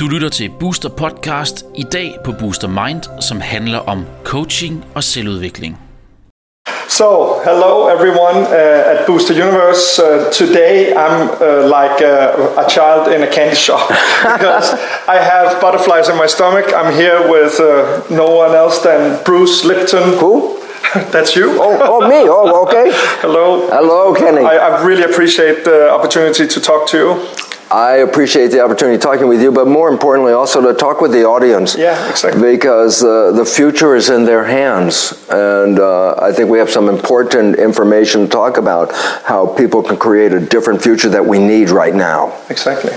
[0.00, 5.04] Du lytter til Booster Podcast i dag på Booster Mind, som handler om coaching og
[5.04, 5.78] selvudvikling.
[6.88, 10.02] So, hello everyone uh, at Booster Universe.
[10.02, 13.88] Uh, today I'm uh, like uh, a child in a candy shop
[14.36, 14.68] because
[15.08, 16.66] I have butterflies in my stomach.
[16.78, 20.18] I'm here with uh, no one else than Bruce Lipton.
[20.20, 20.65] Who?
[21.12, 21.50] That's you.
[21.60, 22.28] Oh, oh, me.
[22.28, 22.90] Oh, okay.
[23.20, 23.68] Hello.
[23.68, 24.42] Hello, Kenny.
[24.44, 27.28] I, I really appreciate the opportunity to talk to you.
[27.70, 31.24] I appreciate the opportunity talking with you, but more importantly, also to talk with the
[31.24, 31.76] audience.
[31.76, 32.40] Yeah, exactly.
[32.40, 36.88] Because uh, the future is in their hands, and uh, I think we have some
[36.88, 38.92] important information to talk about
[39.24, 42.40] how people can create a different future that we need right now.
[42.50, 42.92] Exactly.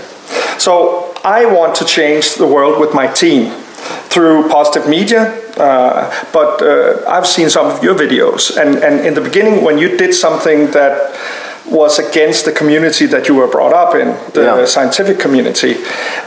[0.59, 3.51] So I want to change the world with my team
[4.09, 5.38] through positive media.
[5.59, 9.77] Uh, but uh, I've seen some of your videos, and, and in the beginning, when
[9.77, 11.15] you did something that
[11.65, 14.65] was against the community that you were brought up in, the Yeah.
[14.65, 15.75] scientific community,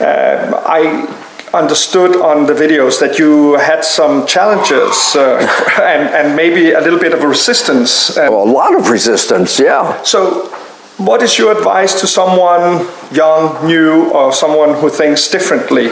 [0.01, 1.07] um, I
[1.55, 5.39] understood on the videos that you had some challenges uh,
[5.83, 8.17] and, and maybe a little bit of a resistance.
[8.17, 10.03] Well, a lot of resistance, yeah.
[10.03, 10.49] so,
[10.99, 15.89] what is your advice to someone young, new, or someone who thinks differently?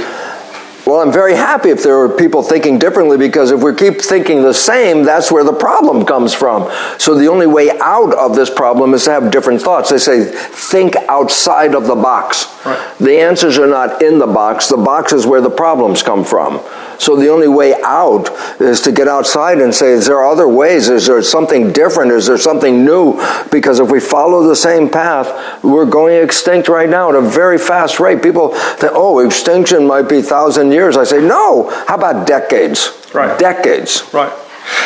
[0.90, 4.42] Well, I'm very happy if there are people thinking differently because if we keep thinking
[4.42, 6.68] the same, that's where the problem comes from.
[6.98, 9.90] So the only way out of this problem is to have different thoughts.
[9.90, 12.46] They say, think outside of the box.
[12.66, 12.98] Right.
[12.98, 16.58] The answers are not in the box, the box is where the problems come from.
[17.00, 18.28] So the only way out
[18.60, 20.90] is to get outside and say, is there other ways?
[20.90, 22.12] Is there something different?
[22.12, 23.14] Is there something new?
[23.50, 27.56] Because if we follow the same path, we're going extinct right now at a very
[27.56, 28.22] fast rate.
[28.22, 30.98] People think, oh, extinction might be thousand years.
[30.98, 31.70] I say, no.
[31.88, 32.90] How about decades?
[33.14, 33.38] Right.
[33.38, 34.04] Decades.
[34.12, 34.32] Right.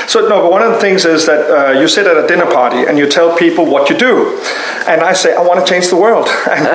[0.06, 2.46] So no, but one of the things is that uh, you sit at a dinner
[2.46, 4.38] party and you tell people what you do,
[4.86, 6.66] and I say I want to change the world, and,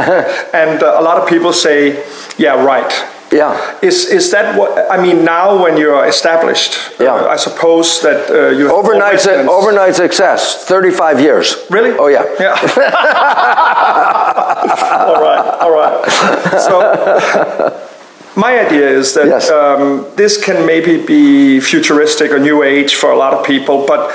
[0.53, 2.05] and uh, a lot of people say,
[2.37, 2.91] yeah, right.
[3.31, 3.55] Yeah.
[3.81, 5.23] Is is that what I mean?
[5.23, 7.13] Now, when you're established, Yeah.
[7.13, 9.50] uh, I suppose that uh, you have Overnight, residents.
[9.51, 11.56] overnight success, 35 years.
[11.69, 11.91] Really?
[12.00, 12.25] Oh, yeah.
[12.40, 12.56] Yeah.
[15.07, 15.45] all right.
[15.62, 16.09] All right.
[16.66, 16.79] So.
[18.35, 19.50] My idea is that Yes.
[19.50, 24.11] um, this can maybe be futuristic or new age for a lot of people, but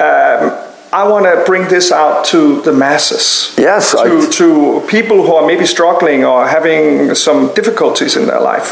[0.00, 0.52] um,
[0.94, 3.52] I want to bring this out to the masses.
[3.58, 8.40] Yes, To, I- to people who are maybe struggling or having some difficulties in their
[8.40, 8.68] life.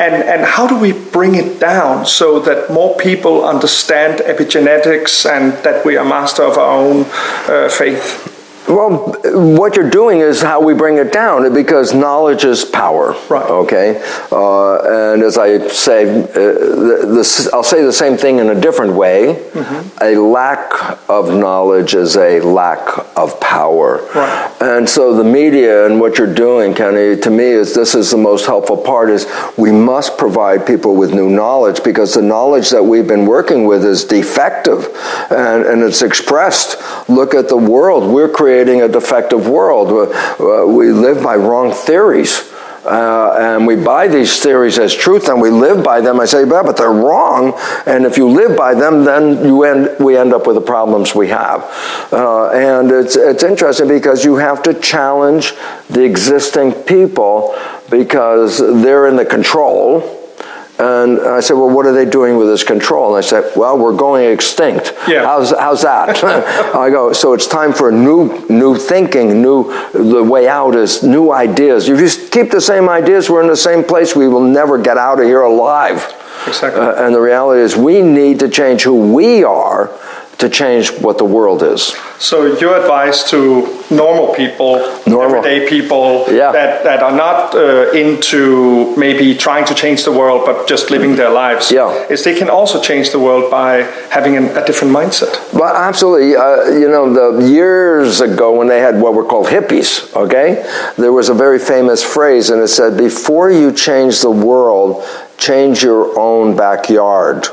[0.00, 5.52] And, and how do we bring it down so that more people understand epigenetics and
[5.62, 7.06] that we are master of our own
[7.48, 8.36] uh, faith?
[8.68, 9.16] Well,
[9.56, 13.16] what you're doing is how we bring it down because knowledge is power.
[13.28, 13.48] Right.
[13.48, 14.00] Okay.
[14.30, 18.60] Uh, and as I say, uh, the, the, I'll say the same thing in a
[18.60, 19.34] different way.
[19.34, 19.98] Mm-hmm.
[20.02, 24.06] A lack of knowledge is a lack of power.
[24.14, 24.56] Right.
[24.60, 28.18] And so the media and what you're doing, Kenny, to me is this is the
[28.18, 32.84] most helpful part is we must provide people with new knowledge because the knowledge that
[32.84, 34.86] we've been working with is defective
[35.30, 36.76] and, and it's expressed.
[37.08, 38.12] Look at the world.
[38.12, 39.88] We're creating a defective world.
[39.90, 42.50] Uh, We live by wrong theories.
[42.84, 46.18] Uh, and we buy these theories as truth and we live by them.
[46.18, 47.52] I say, yeah, but they're wrong.
[47.84, 51.14] And if you live by them, then you end, we end up with the problems
[51.14, 51.60] we have.
[52.10, 55.54] Uh, and it's, it's interesting because you have to challenge
[55.90, 57.54] the existing people
[57.90, 60.19] because they're in the control.
[60.80, 63.14] And I said, well, what are they doing with this control?
[63.14, 64.94] And I said, well, we're going extinct.
[65.06, 65.26] Yeah.
[65.26, 66.24] How's, how's that?
[66.74, 71.32] I go, so it's time for new, new thinking, new, the way out is new
[71.32, 71.86] ideas.
[71.86, 74.80] If you just keep the same ideas, we're in the same place, we will never
[74.80, 75.98] get out of here alive.
[76.46, 76.80] Exactly.
[76.80, 79.90] Uh, and the reality is we need to change who we are
[80.40, 81.94] to change what the world is.
[82.18, 83.40] So your advice to
[83.90, 84.72] normal people,
[85.06, 85.36] Normal.
[85.38, 86.52] everyday people Yeah.
[86.52, 91.16] that, that are not uh, into maybe trying to change the world but just living
[91.16, 91.90] their lives Yeah.
[92.10, 93.72] is they can also change the world by
[94.10, 95.32] having an, a different mindset.
[95.52, 96.36] Well, absolutely.
[96.36, 100.48] Uh, you know, the years ago when they had what were called hippies, okay,
[100.96, 105.04] there was a very famous phrase, and it said, "Before you change the world,
[105.38, 107.46] change your own backyard."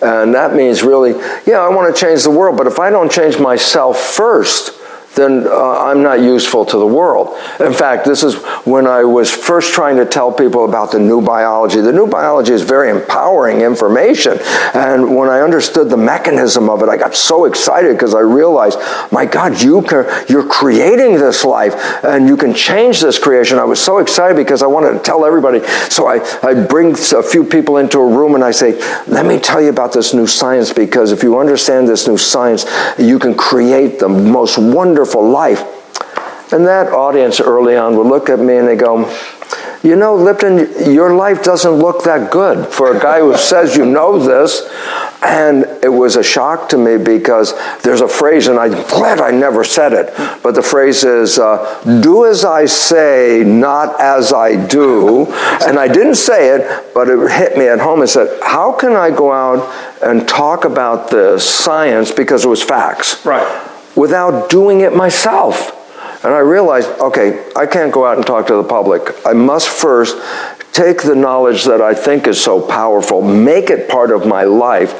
[0.00, 1.12] And that means really,
[1.46, 4.77] yeah, I want to change the world, but if I don't change myself first,
[5.14, 7.36] then uh, I'm not useful to the world.
[7.60, 11.20] In fact, this is when I was first trying to tell people about the new
[11.20, 11.80] biology.
[11.80, 14.38] The new biology is very empowering information.
[14.74, 18.78] And when I understood the mechanism of it, I got so excited because I realized,
[19.10, 23.58] my God, you can, you're creating this life and you can change this creation.
[23.58, 25.66] I was so excited because I wanted to tell everybody.
[25.88, 29.40] So I, I bring a few people into a room and I say, let me
[29.40, 32.66] tell you about this new science because if you understand this new science,
[32.98, 35.62] you can create the most wonderful life.
[36.52, 39.06] And that audience early on would look at me and they go,
[39.82, 43.86] you know, Lipton, your life doesn't look that good for a guy who says you
[43.86, 44.68] know this.
[45.22, 47.52] And it was a shock to me because
[47.82, 50.12] there's a phrase, and I'm glad I never said it,
[50.44, 55.26] but the phrase is, uh, do as I say, not as I do.
[55.66, 58.92] And I didn't say it, but it hit me at home and said, how can
[58.92, 63.24] I go out and talk about the science because it was facts?
[63.26, 63.77] Right.
[63.98, 65.74] Without doing it myself.
[66.24, 69.02] And I realized, okay, I can't go out and talk to the public.
[69.26, 70.16] I must first
[70.72, 74.94] take the knowledge that I think is so powerful, make it part of my life.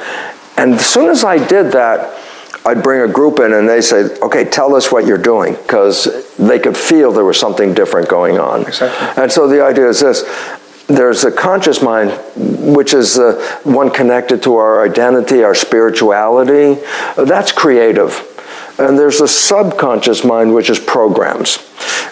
[0.57, 2.19] And as soon as I did that,
[2.65, 6.35] I'd bring a group in and they say, okay, tell us what you're doing, because
[6.37, 8.63] they could feel there was something different going on.
[8.63, 9.23] Exactly.
[9.23, 10.23] And so the idea is this
[10.87, 12.11] there's a conscious mind,
[12.75, 16.81] which is the one connected to our identity, our spirituality.
[17.15, 18.25] That's creative.
[18.79, 21.59] And there's a subconscious mind, which is programs.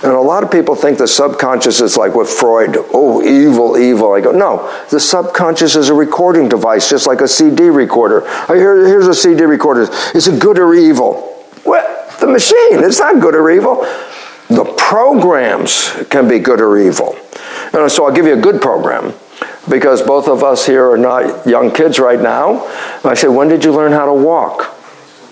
[0.04, 4.14] And a lot of people think the subconscious is like what Freud, oh, evil, evil.
[4.14, 8.22] I go, no, the subconscious is a recording device, just like a CD recorder.
[8.48, 9.88] Here's a CD recorder.
[10.14, 11.44] Is it good or evil?
[11.66, 13.82] Well, the machine, it's not good or evil.
[14.50, 17.18] The programs can be good or evil.
[17.74, 19.14] And so I'll give you a good program
[19.70, 22.66] because both of us here are not young kids right now.
[23.04, 24.76] I say, when did you learn how to walk?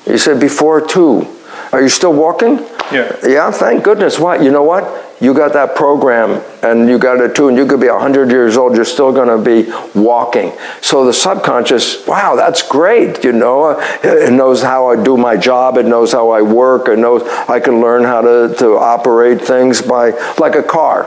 [0.06, 1.28] You said before two.
[1.72, 2.60] Are you still walking?
[2.92, 3.16] Yeah.
[3.24, 4.20] Yeah, thank goodness.
[4.20, 4.44] What?
[4.44, 5.04] You know what?
[5.22, 8.58] You got that program and you got it too, and you could be 100 years
[8.58, 10.52] old, you're still going to be walking.
[10.82, 13.24] So the subconscious, wow, that's great.
[13.24, 17.00] You know, it knows how I do my job, it knows how I work, it
[17.00, 21.06] knows I can learn how to, to operate things by, like a car.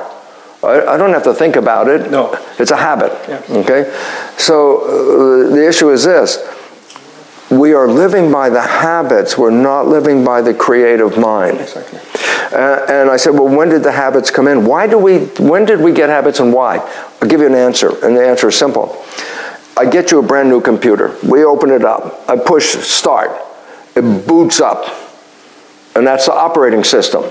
[0.63, 2.11] I, I don't have to think about it.
[2.11, 2.33] No.
[2.59, 3.13] It's a habit.
[3.29, 3.43] Yeah.
[3.59, 3.95] Okay?
[4.39, 6.39] So uh, the issue is this
[7.51, 11.61] we are living by the habits, we're not living by the creative mind.
[11.61, 12.01] Exactly.
[12.53, 14.65] Uh, and I said, well, when did the habits come in?
[14.65, 16.79] Why do we, when did we get habits and why?
[17.21, 19.05] I'll give you an answer, and the answer is simple.
[19.77, 21.17] I get you a brand new computer.
[21.29, 22.29] We open it up.
[22.29, 23.31] I push start.
[23.95, 24.85] It boots up.
[25.95, 27.25] And that's the operating system.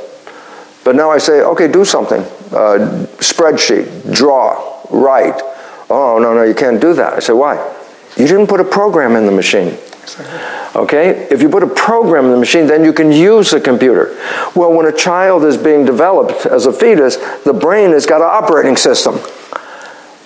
[0.83, 2.21] But now I say, okay, do something.
[2.21, 5.41] Uh, spreadsheet, draw, write.
[5.89, 7.13] Oh, no, no, you can't do that.
[7.13, 7.55] I say, why?
[8.15, 9.77] You didn't put a program in the machine.
[10.75, 11.27] Okay?
[11.31, 14.15] If you put a program in the machine, then you can use the computer.
[14.55, 18.27] Well, when a child is being developed as a fetus, the brain has got an
[18.27, 19.19] operating system.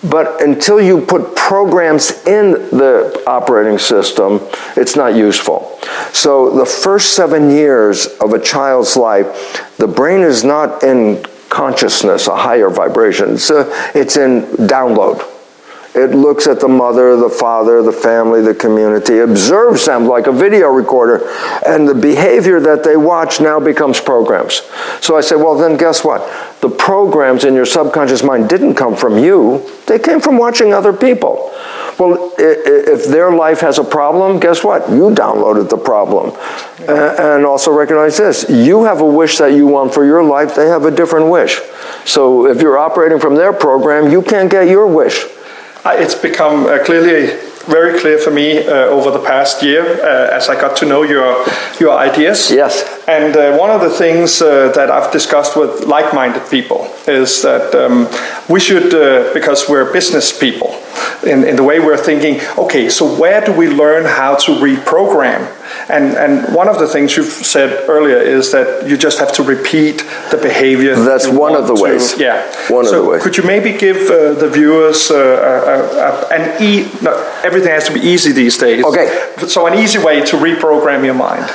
[0.04, 4.40] But until you put programs in the operating system,
[4.76, 5.80] it's not useful.
[6.12, 12.28] So the first seven years of a child's life, the brain is not in consciousness,
[12.28, 13.34] a higher vibration.
[13.34, 15.31] It's, a, it's in download.
[15.94, 20.32] It looks at the mother, the father, the family, the community, observes them like a
[20.32, 21.28] video recorder,
[21.66, 24.62] and the behavior that they watch now becomes programs.
[25.02, 26.22] So I say, well, then guess what?
[26.62, 30.94] The programs in your subconscious mind didn't come from you, they came from watching other
[30.94, 31.52] people.
[32.00, 34.90] Well, if their life has a problem, guess what?
[34.90, 36.36] You downloaded the problem.
[36.88, 40.68] And also recognize this you have a wish that you want for your life, they
[40.68, 41.60] have a different wish.
[42.06, 45.26] So if you're operating from their program, you can't get your wish.
[45.84, 47.36] Uh, it's become uh, clearly
[47.66, 51.04] very clear for me uh, over the past year uh, as I got to know
[51.04, 51.46] your
[51.80, 52.52] your ideas.
[52.52, 52.84] Yes.
[53.08, 57.74] And uh, one of the things uh, that I've discussed with like-minded people is that
[57.76, 58.08] um,
[58.50, 58.92] we should,
[59.34, 60.78] because we're business people,
[61.26, 65.58] in, in the way we're thinking, okay, so where do we learn how to reprogram?
[65.90, 69.44] And, and one of the things you've said earlier is that you just have to
[69.44, 70.00] repeat
[70.32, 70.96] the behavior.
[70.96, 72.20] That's you one of the to- ways.
[72.20, 72.42] Yeah.
[72.70, 73.24] One of the ways.
[73.24, 76.90] Could you maybe give uh, the viewers uh, uh, uh, an e?
[77.02, 78.84] No, everything has to be easy these days.
[78.84, 79.34] Okay.
[79.48, 81.52] So an easy way to reprogram your mind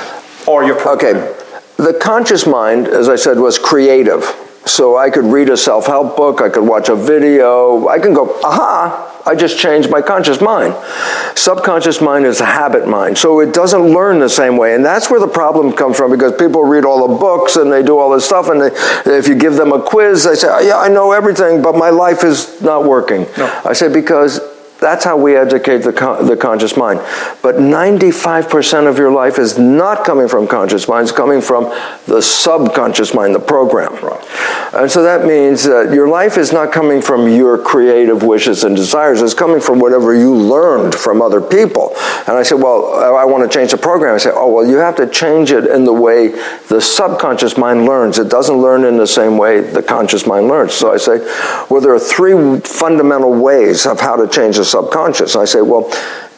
[0.47, 1.17] or your program.
[1.17, 1.33] Okay.
[1.77, 4.23] The conscious mind, as I said, was creative.
[4.67, 8.13] So I could read a self help book, I could watch a video, I can
[8.13, 10.75] go, aha, I just changed my conscious mind.
[11.35, 14.75] Subconscious mind is a habit mind, so it doesn't learn the same way.
[14.75, 17.83] And that's where the problem comes from because people read all the books and they
[17.83, 18.71] do all this stuff, and they,
[19.17, 22.23] if you give them a quiz, they say, Yeah, I know everything, but my life
[22.23, 23.25] is not working.
[23.37, 23.61] No.
[23.65, 24.39] I say, Because
[24.79, 26.99] that's how we educate the, the conscious mind.
[27.41, 31.65] But 95% of your life is not coming from conscious mind, it's coming from
[32.05, 33.93] the subconscious mind, the program.
[34.03, 34.66] Right.
[34.73, 38.75] And so that means that your life is not coming from your creative wishes and
[38.75, 41.93] desires, it's coming from whatever you learned from other people.
[42.27, 44.15] And I said, Well, I want to change the program.
[44.15, 46.29] I said, Oh, well, you have to change it in the way
[46.67, 48.19] the subconscious mind learns.
[48.19, 50.73] It doesn't learn in the same way the conscious mind learns.
[50.73, 51.19] So I say,
[51.69, 55.35] Well, there are three fundamental ways of how to change the subconscious.
[55.35, 55.89] I say, Well,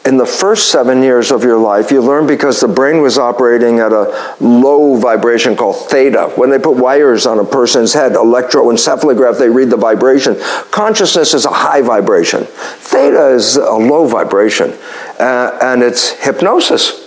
[0.06, 3.80] in the first seven years of your life, you learn because the brain was operating
[3.80, 6.32] at a low vibration called theta.
[6.36, 10.36] When they put wires on a person's head, electroencephalograph, they read the vibration.
[10.70, 12.44] Consciousness is a high vibration.
[12.44, 14.70] Theta is a low vibration,
[15.18, 17.06] uh, and it's hypnosis.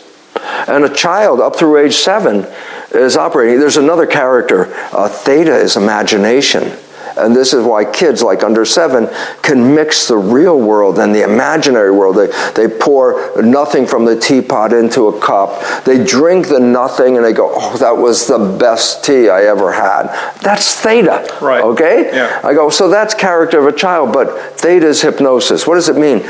[0.67, 2.45] And a child up through age seven
[2.91, 3.59] is operating.
[3.59, 4.71] There's another character.
[4.91, 6.77] Uh, theta is imagination.
[7.17, 9.07] And this is why kids like under seven
[9.41, 12.15] can mix the real world and the imaginary world.
[12.15, 15.83] They, they pour nothing from the teapot into a cup.
[15.83, 19.71] They drink the nothing and they go, oh, that was the best tea I ever
[19.71, 20.07] had.
[20.41, 21.27] That's theta.
[21.41, 21.63] Right.
[21.63, 22.11] Okay?
[22.13, 22.41] Yeah.
[22.43, 25.67] I go, so that's character of a child, but theta is hypnosis.
[25.67, 26.27] What does it mean?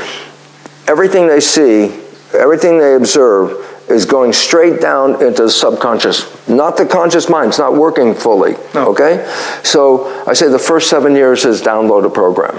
[0.86, 1.86] Everything they see,
[2.34, 7.48] everything they observe, is going straight down into the subconscious, not the conscious mind.
[7.48, 8.56] It's not working fully.
[8.74, 8.88] No.
[8.92, 9.24] Okay?
[9.62, 12.58] So I say the first seven years is download a program.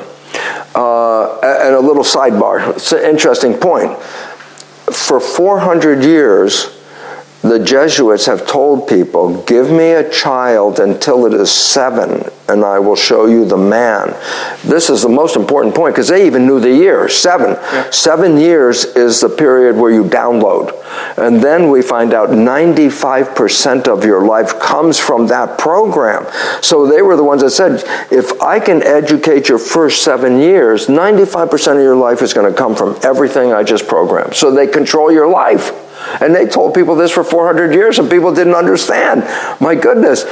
[0.75, 2.75] Uh, and a little sidebar.
[2.75, 3.97] It's an interesting point.
[4.93, 6.65] For 400 years,
[7.49, 12.79] the Jesuits have told people, give me a child until it is seven, and I
[12.79, 14.15] will show you the man.
[14.63, 17.51] This is the most important point because they even knew the year seven.
[17.51, 17.89] Yeah.
[17.91, 20.81] Seven years is the period where you download.
[21.17, 26.25] And then we find out 95% of your life comes from that program.
[26.61, 30.87] So they were the ones that said, if I can educate your first seven years,
[30.87, 34.33] 95% of your life is going to come from everything I just programmed.
[34.35, 35.84] So they control your life.
[36.21, 39.21] And they told people this for 400 years and people didn't understand.
[39.59, 40.23] My goodness,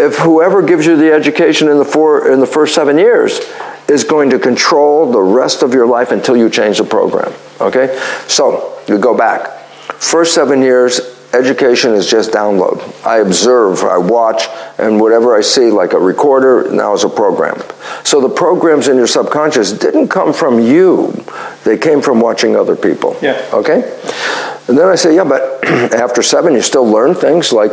[0.00, 3.40] if whoever gives you the education in the, four, in the first seven years
[3.88, 7.32] is going to control the rest of your life until you change the program.
[7.60, 7.98] Okay?
[8.26, 9.62] So, you go back.
[10.00, 11.00] First seven years,
[11.32, 12.80] education is just download.
[13.06, 17.62] I observe, I watch, and whatever I see, like a recorder, now is a program.
[18.04, 21.12] So the programs in your subconscious didn't come from you,
[21.64, 23.16] they came from watching other people.
[23.22, 23.48] Yeah.
[23.52, 23.80] Okay?
[24.68, 25.64] And then I say, yeah, but
[25.94, 27.72] after seven, you still learn things like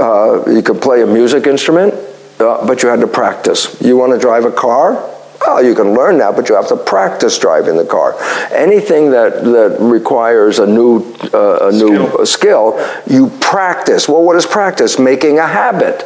[0.00, 1.94] uh, you could play a music instrument,
[2.40, 3.80] uh, but you had to practice.
[3.80, 5.10] You want to drive a car?
[5.46, 8.14] Well, you can learn that, but you have to practice driving the car.
[8.52, 11.00] Anything that, that requires a new,
[11.34, 12.26] uh, a new Skill.
[12.26, 14.08] skill, you practice.
[14.08, 14.98] Well, what is practice?
[14.98, 16.02] Making a habit.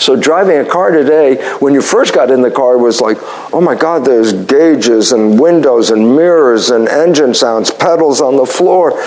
[0.00, 3.18] So driving a car today, when you first got in the car, it was like,
[3.52, 8.46] oh my God, there's gauges and windows and mirrors and engine sounds, pedals on the
[8.46, 9.00] floor.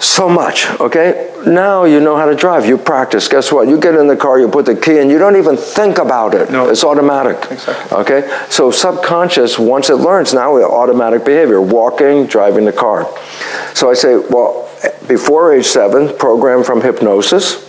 [0.00, 1.30] So much, okay?
[1.46, 2.64] Now you know how to drive.
[2.64, 3.28] You practice.
[3.28, 3.68] Guess what?
[3.68, 6.34] You get in the car, you put the key in, you don't even think about
[6.34, 6.50] it.
[6.50, 6.70] No.
[6.70, 7.36] It's automatic.
[7.50, 7.98] Exactly.
[7.98, 8.44] Okay?
[8.48, 13.06] So subconscious, once it learns, now we have automatic behavior, walking, driving the car.
[13.74, 14.70] So I say, well,
[15.06, 17.66] before age seven, program from hypnosis.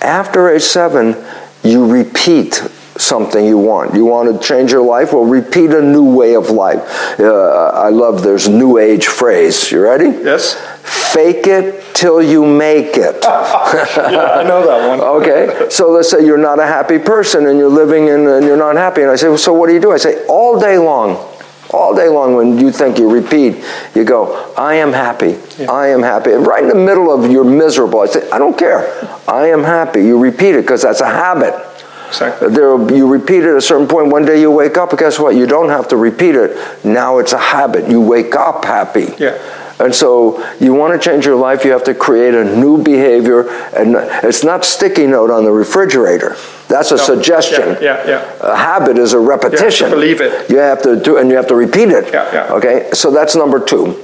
[0.00, 1.16] After age seven,
[1.62, 2.54] you repeat
[2.96, 3.94] something you want.
[3.94, 5.12] You want to change your life?
[5.12, 6.80] Well, repeat a new way of life.
[7.20, 9.70] Uh, I love there's new age phrase.
[9.70, 10.06] You ready?
[10.06, 10.54] Yes?
[11.12, 13.24] Fake it till you make it.
[13.98, 15.00] Yeah, I know that one.
[15.00, 18.56] Okay, so let's say you're not a happy person and you're living in and you're
[18.56, 19.02] not happy.
[19.02, 19.92] And I say, well, so what do you do?
[19.92, 21.16] I say, all day long,
[21.70, 23.62] all day long when you think you repeat,
[23.94, 26.32] you go, I am happy, I am happy.
[26.32, 28.86] And right in the middle of you're miserable, I say, I don't care,
[29.28, 30.00] I am happy.
[30.00, 31.54] You repeat it because that's a habit.
[32.08, 32.48] Exactly.
[32.48, 34.08] There, you repeat it at a certain point.
[34.08, 35.36] One day you wake up, and guess what?
[35.36, 36.56] You don't have to repeat it.
[36.84, 37.90] Now it's a habit.
[37.90, 39.14] You wake up happy.
[39.18, 39.36] Yeah.
[39.80, 43.48] And so you want to change your life, you have to create a new behavior.
[43.76, 43.94] And
[44.24, 46.36] it's not sticky note on the refrigerator.
[46.68, 47.02] That's a No.
[47.02, 47.78] suggestion.
[47.80, 48.52] Yeah, yeah, yeah.
[48.52, 49.90] A habit is a repetition.
[49.90, 50.50] believe it.
[50.50, 52.12] You have to do, and you have to repeat it.
[52.12, 52.54] Yeah, yeah.
[52.54, 53.96] Okay, so that's number two.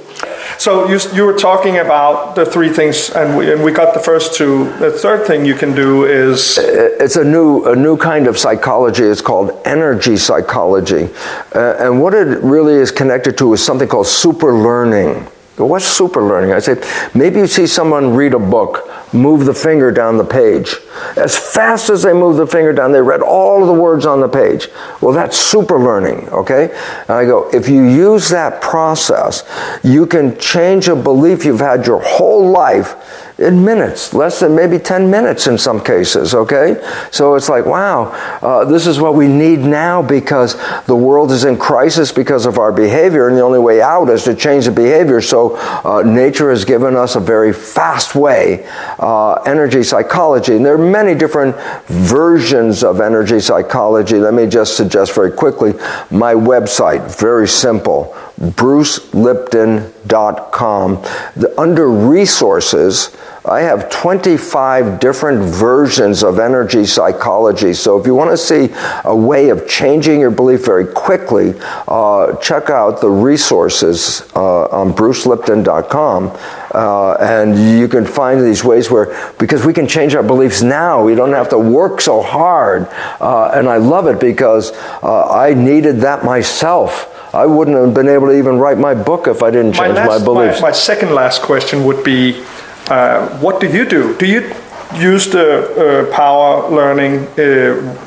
[0.57, 3.99] So you, you were talking about the three things, and we, and we got the
[3.99, 4.71] first two.
[4.79, 9.03] The third thing you can do is It's a new, a new kind of psychology.
[9.03, 11.09] It's called energy psychology.
[11.53, 15.27] Uh, and what it really is connected to is something called super learning.
[15.57, 16.51] What's super learning?
[16.51, 16.75] I say,
[17.13, 20.75] maybe you see someone read a book, move the finger down the page.
[21.15, 24.27] As fast as they move the finger down, they read all the words on the
[24.27, 24.67] page.
[24.99, 26.71] Well, that's super learning, okay?
[27.07, 29.43] And I go, if you use that process,
[29.81, 34.79] you can change a belief you've had your whole life in minutes, less than maybe
[34.79, 36.81] 10 minutes in some cases, okay?
[37.11, 38.05] So it's like, wow,
[38.41, 42.57] uh, this is what we need now because the world is in crisis because of
[42.57, 45.19] our behavior, and the only way out is to change the behavior.
[45.19, 48.65] So uh, nature has given us a very fast way,
[48.99, 50.55] uh, energy psychology.
[50.55, 54.15] And there are many different versions of energy psychology.
[54.15, 55.73] Let me just suggest very quickly
[56.09, 61.01] my website, very simple brucelipton.com.
[61.35, 63.15] The, under resources,
[63.45, 67.73] I have 25 different versions of energy psychology.
[67.73, 68.69] So if you want to see
[69.03, 71.53] a way of changing your belief very quickly,
[71.87, 76.35] uh, check out the resources uh, on brucelipton.com.
[76.73, 81.03] Uh, and you can find these ways where, because we can change our beliefs now,
[81.03, 82.87] we don't have to work so hard.
[83.21, 84.71] Uh, and I love it because
[85.03, 87.14] uh, I needed that myself.
[87.35, 90.05] I wouldn't have been able to even write my book if I didn't change my,
[90.05, 90.61] last, my beliefs.
[90.61, 92.41] My, my, second last question would be
[92.87, 94.15] uh, what do you do?
[94.17, 94.53] Do you
[94.95, 97.27] use the uh, power learning?
[97.37, 98.01] Uh,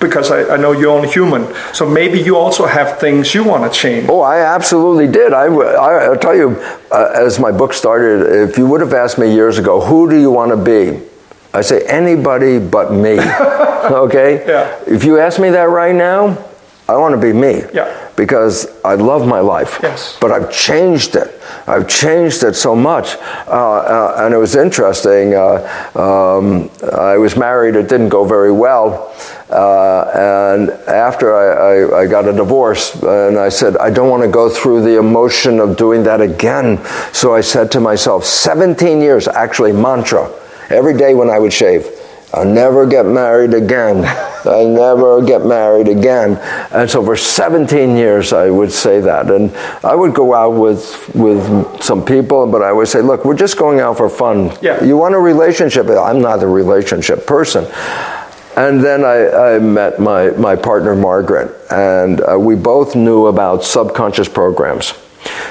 [0.00, 3.70] because I, I, know you're only human, so maybe you also have things you want
[3.70, 4.06] to change.
[4.10, 5.32] Oh, I absolutely did.
[5.32, 6.60] I, I, will tell you,
[6.90, 10.20] uh, as my book started, if you would have asked me years ago, who do
[10.20, 11.00] you want to be?
[11.54, 13.18] I say anybody but me.
[13.20, 14.44] okay?
[14.46, 14.78] Yeah.
[14.86, 16.36] If you ask me that right now,
[16.86, 17.62] I want to be me.
[17.72, 18.10] Yeah.
[18.14, 19.80] Because I love my life.
[19.82, 20.18] Yes.
[20.20, 21.40] But I've changed it.
[21.66, 23.16] I've changed it so much.
[23.46, 25.34] Uh, uh, and it was interesting.
[25.34, 25.64] Uh,
[25.94, 29.14] um, I was married, it didn't go very well.
[29.48, 34.22] Uh, and after I, I, I, got a divorce, and I said, I don't want
[34.22, 36.84] to go through the emotion of doing that again.
[37.12, 40.30] So I said to myself, 17 years, actually, mantra,
[40.70, 41.86] every day when I would shave.
[42.34, 44.04] I'll never get married again.
[44.44, 46.36] I never get married again.
[46.72, 49.30] And so for 17 years, I would say that.
[49.30, 53.36] And I would go out with, with some people, but I would say, look, we're
[53.36, 54.52] just going out for fun.
[54.60, 54.82] Yeah.
[54.82, 55.86] You want a relationship?
[55.86, 57.66] I'm not a relationship person.
[58.56, 63.64] And then I, I met my, my partner, Margaret, and uh, we both knew about
[63.64, 64.92] subconscious programs.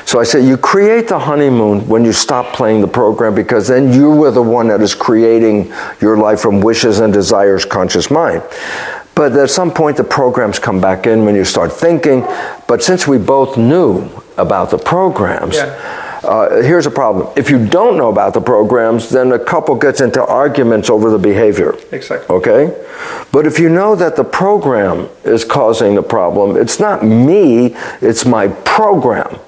[0.06, 3.92] So I said, you create the honeymoon when you stop playing the program because then
[3.92, 8.44] you were the one that is creating your life from wishes and desires, conscious mind.
[9.16, 12.22] But at some point, the programs come back in when you start thinking.
[12.68, 16.03] But since we both knew about the programs, yeah.
[16.24, 17.32] Uh, here's a problem.
[17.36, 21.20] If you don't know about the programs, then a couple gets into arguments over the
[21.20, 21.76] behavior.
[21.92, 22.36] Exactly.
[22.36, 22.86] Okay?
[23.32, 28.26] But if you know that the program is causing the problem, it's not me, it's
[28.26, 29.40] my program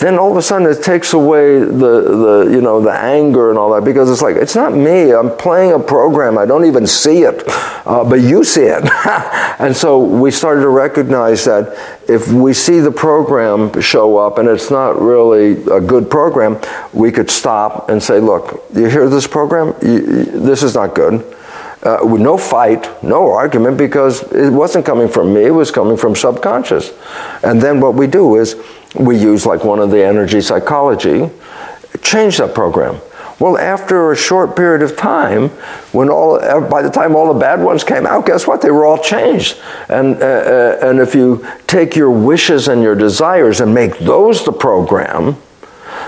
[0.00, 3.58] then all of a sudden it takes away the, the you know the anger and
[3.58, 6.86] all that because it's like it's not me i'm playing a program i don't even
[6.86, 7.42] see it
[7.86, 8.84] uh, but you see it.
[9.60, 11.76] And so we started to recognize that
[12.08, 16.58] if we see the program show up and it's not really a good program
[16.94, 19.74] we could stop and say look you hear this program?
[19.82, 21.36] You, this is not good.
[21.82, 25.96] Uh, with no fight, no argument, because it wasn't coming from me, it was coming
[25.96, 26.92] from subconscious.
[27.42, 28.54] And then what we do is
[28.94, 31.30] we use like one of the energy psychology,
[32.02, 33.00] change that program.
[33.38, 35.48] Well, after a short period of time,
[35.92, 38.60] when all by the time all the bad ones came out, guess what?
[38.60, 39.58] They were all changed.
[39.88, 44.44] And uh, uh, and if you take your wishes and your desires and make those
[44.44, 45.38] the program,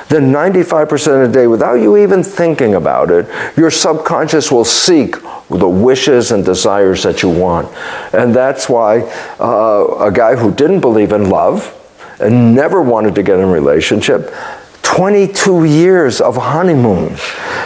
[0.09, 5.17] then 95% of the day, without you even thinking about it, your subconscious will seek
[5.49, 7.67] the wishes and desires that you want.
[8.13, 9.01] And that's why
[9.41, 11.79] uh, a guy who didn't believe in love
[12.23, 14.33] and never wanted to get in a relationship.
[14.83, 17.17] 22 years of honeymoon,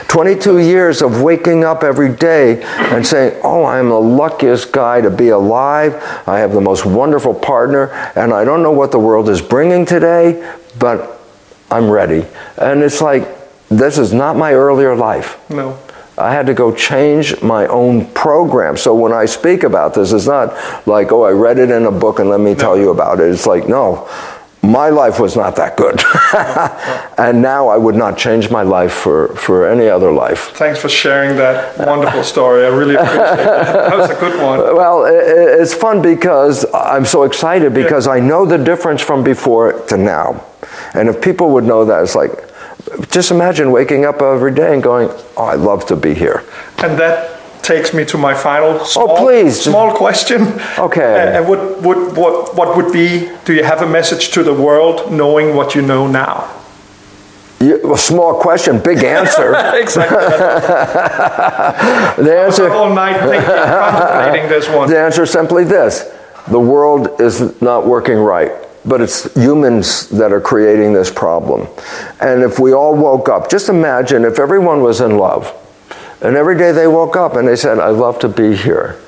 [0.07, 5.11] 22 years of waking up every day and saying, Oh, I'm the luckiest guy to
[5.11, 5.95] be alive.
[6.27, 9.87] I have the most wonderful partner, and I don't know what the world is bringing
[9.87, 11.21] today, but
[11.71, 12.27] I'm ready.
[12.59, 13.27] And it's like,
[13.69, 15.38] this is not my earlier life.
[15.51, 15.79] No.
[16.19, 18.77] I had to go change my own program.
[18.77, 21.90] So when I speak about this, it's not like, oh, I read it in a
[21.90, 22.59] book and let me no.
[22.59, 23.31] tell you about it.
[23.31, 24.09] It's like, no,
[24.66, 26.02] my life was not that good.
[27.18, 30.50] and now I would not change my life for, for any other life.
[30.55, 32.64] Thanks for sharing that wonderful story.
[32.64, 33.46] I really appreciate it.
[33.46, 34.76] That was a good one.
[34.76, 38.14] Well, it's fun because I'm so excited because yeah.
[38.14, 40.44] I know the difference from before to now.
[40.94, 42.31] And if people would know that, it's like,
[43.11, 46.44] just imagine waking up every day and going, oh, I love to be here.
[46.79, 47.36] And that
[47.66, 49.61] takes me to my final oh, small, oh, please.
[49.61, 50.42] small question.
[50.79, 51.37] Okay.
[51.37, 55.12] and what, what, what, what would be, do you have a message to the world
[55.12, 56.52] knowing what you know now?
[57.61, 59.55] You, a small question, big answer.
[59.74, 60.18] exactly.
[62.24, 62.70] the answer.
[62.70, 64.88] all night thinking, contemplating this one.
[64.88, 66.14] The answer is simply this:
[66.48, 68.52] the world is not working right
[68.87, 71.66] but it's humans that are creating this problem.
[72.20, 75.52] And if we all woke up, just imagine if everyone was in love,
[76.20, 78.98] and every day they woke up and they said, I love to be here,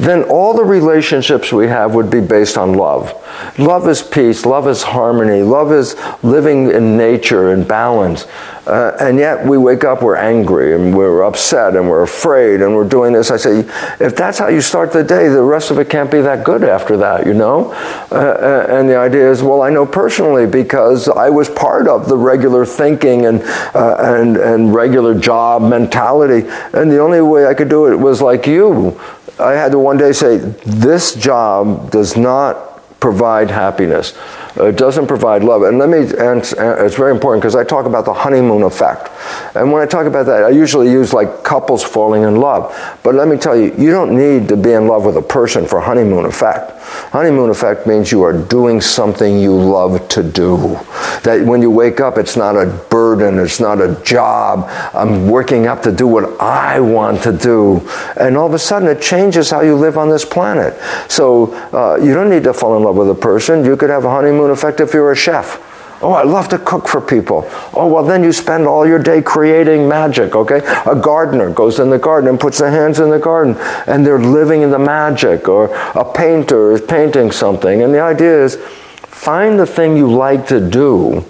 [0.00, 3.12] then all the relationships we have would be based on love.
[3.58, 8.26] Love is peace, love is harmony, love is living in nature and balance.
[8.66, 12.74] Uh, and yet we wake up, we're angry and we're upset and we're afraid and
[12.74, 13.30] we're doing this.
[13.30, 13.60] I say,
[13.98, 16.62] if that's how you start the day, the rest of it can't be that good
[16.62, 17.72] after that, you know?
[18.10, 22.08] Uh, uh and the idea is, well, I know personally because I was part of
[22.08, 23.42] the regular thinking and,
[23.74, 26.48] uh, and, and regular job mentality.
[26.72, 28.98] And the only way I could do it was like you.
[29.40, 34.16] I had to one day say, this job does not provide happiness.
[34.56, 35.62] It doesn't provide love.
[35.62, 39.08] And let me, and it's very important because I talk about the honeymoon effect.
[39.56, 42.74] And when I talk about that, I usually use like couples falling in love.
[43.02, 45.66] But let me tell you, you don't need to be in love with a person
[45.66, 46.72] for honeymoon effect.
[47.12, 50.78] Honeymoon effect means you are doing something you love to do.
[51.22, 54.68] That when you wake up, it's not a burden, it's not a job.
[54.94, 57.88] I'm working up to do what I want to do.
[58.16, 60.74] And all of a sudden, it changes how you live on this planet.
[61.08, 63.64] So uh, you don't need to fall in love with a person.
[63.64, 65.66] You could have a honeymoon effect if you're a chef.
[66.02, 67.44] Oh, I love to cook for people.
[67.74, 70.62] Oh, well, then you spend all your day creating magic, okay?
[70.86, 73.54] A gardener goes in the garden and puts their hands in the garden
[73.86, 75.46] and they're living in the magic.
[75.46, 77.82] Or a painter is painting something.
[77.82, 78.56] And the idea is
[79.02, 81.22] find the thing you like to do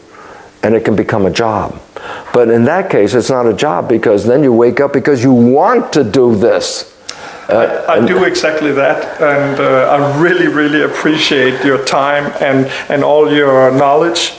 [0.62, 1.80] and it can become a job.
[2.32, 5.32] But in that case, it's not a job because then you wake up because you
[5.32, 6.96] want to do this.
[7.50, 13.02] Uh, I, do exactly that, and uh, I really, really appreciate your time and, and
[13.02, 14.32] all your knowledge.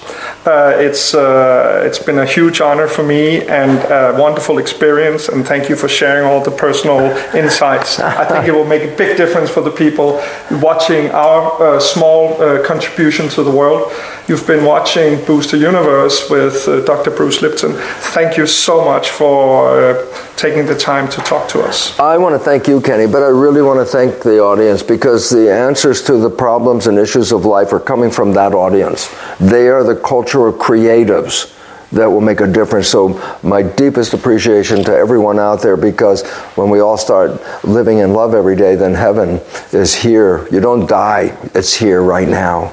[0.46, 5.46] Uh, it's uh, it's been a huge honor for me and a wonderful experience, and
[5.46, 7.00] thank you for sharing all the personal
[7.36, 8.00] insights.
[8.00, 10.20] I think it will make a big difference for the people
[10.60, 13.92] watching our uh, small uh, contribution to the world.
[14.28, 17.12] You've been watching Booster Universe with uh, Dr.
[17.12, 17.74] Bruce Lipton.
[18.14, 21.98] Thank you so much for uh, taking the time to talk to us.
[22.00, 25.30] I want to thank you, Kenny, but I really want to thank the audience because
[25.30, 29.14] the answers to the problems and issues of life are coming from that audience.
[29.40, 31.56] They are the cultural creatives
[31.92, 32.88] that will make a difference.
[32.88, 36.26] So, my deepest appreciation to everyone out there because
[36.56, 40.48] when we all start living in love every day, then heaven is here.
[40.52, 42.70] You don't die, it's here right now.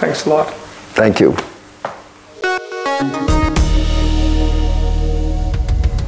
[0.00, 0.54] Thanks a lot.
[0.94, 1.36] Thank you.